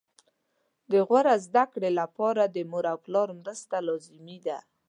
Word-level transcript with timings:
د 0.91 0.93
غوره 1.07 1.35
زده 1.45 1.63
کړې 1.73 1.91
لپاره 1.99 2.43
د 2.45 2.57
مور 2.71 2.85
او 2.91 2.97
پلار 3.05 3.29
مرسته 3.41 3.75
لازمي 3.87 4.37
ده 4.45 4.57